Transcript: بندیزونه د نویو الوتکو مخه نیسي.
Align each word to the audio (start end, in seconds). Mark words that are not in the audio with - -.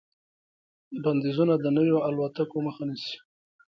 بندیزونه 1.03 1.53
د 1.59 1.65
نویو 1.77 1.97
الوتکو 2.07 2.57
مخه 2.67 2.83
نیسي. 2.89 3.15